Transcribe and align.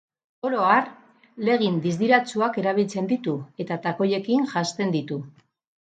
Oro 0.47 0.61
har, 0.67 0.87
leggin 1.49 1.77
distiratsuak 1.83 2.57
erabiltzen 2.63 3.11
ditu 3.15 3.35
eta 3.65 3.81
takoiekin 3.87 4.49
janzten 4.55 4.97
ditu. 5.01 5.21